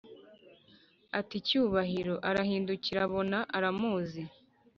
ati"cyubahiro?"arahindukira 1.19 2.97
abona 3.07 3.37
aramuzi 3.57 4.21